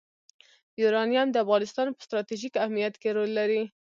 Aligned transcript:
یورانیم 0.81 1.27
د 1.31 1.35
افغانستان 1.43 1.87
په 1.93 2.01
ستراتیژیک 2.07 2.53
اهمیت 2.63 2.93
کې 3.01 3.09
رول 3.17 3.31
لري. 3.39 3.61